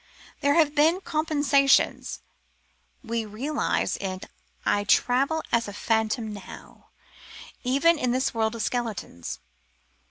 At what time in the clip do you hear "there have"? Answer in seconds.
0.39-0.73